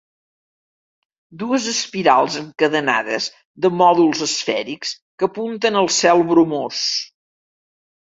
Dues 1.43 1.67
espirals 1.71 2.39
encadenades 2.41 3.29
de 3.67 3.73
mòduls 3.85 4.27
esfèrics 4.29 4.97
que 5.03 5.31
apunten 5.33 5.83
al 5.87 5.95
cel 6.01 6.29
bromós. 6.35 6.85